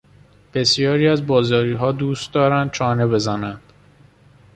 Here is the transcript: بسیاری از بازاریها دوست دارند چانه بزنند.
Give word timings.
بسیاری 0.53 1.07
از 1.07 1.27
بازاریها 1.27 1.91
دوست 1.91 2.33
دارند 2.33 2.71
چانه 2.71 3.07
بزنند. 3.07 3.61